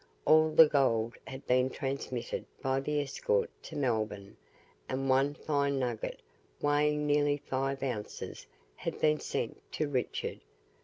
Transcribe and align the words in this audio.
All 0.25 0.49
the 0.49 0.67
gold 0.67 1.13
had 1.27 1.45
been 1.45 1.69
transmitted 1.69 2.43
by 2.59 2.79
the 2.79 2.99
escort 3.01 3.51
to 3.61 3.75
Melbourne, 3.75 4.35
and 4.89 5.07
one 5.07 5.35
fine 5.35 5.77
nugget, 5.77 6.23
weighing 6.59 7.05
nearly 7.05 7.37
five 7.37 7.83
ounces, 7.83 8.47
had 8.77 8.99
been 8.99 9.19
sent 9.19 9.61
to 9.73 9.87
Richard. 9.87 10.39